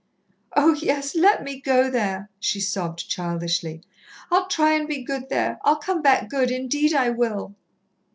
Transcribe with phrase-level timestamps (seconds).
[0.55, 3.83] "Oh, yes, let me go there," she sobbed childishly.
[4.31, 5.59] "I'll try and be good there.
[5.63, 7.53] I'll come back good, indeed I will."